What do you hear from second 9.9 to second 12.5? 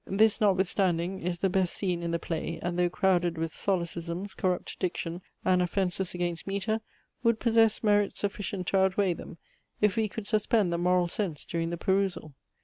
we could suspend the moral sense during the perusal.